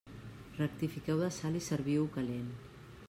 Rectifiqueu 0.59 1.21
de 1.25 1.29
sal 1.37 1.59
i 1.59 1.61
serviu-ho 1.67 2.09
calent. 2.17 2.49